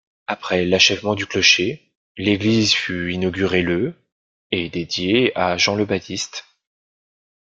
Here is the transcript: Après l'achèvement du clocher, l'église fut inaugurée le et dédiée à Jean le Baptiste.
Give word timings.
Après 0.25 0.65
l'achèvement 0.65 1.13
du 1.13 1.27
clocher, 1.27 1.93
l'église 2.17 2.73
fut 2.73 3.11
inaugurée 3.13 3.61
le 3.61 3.93
et 4.49 4.67
dédiée 4.67 5.31
à 5.37 5.57
Jean 5.57 5.75
le 5.75 5.85
Baptiste. 5.85 6.43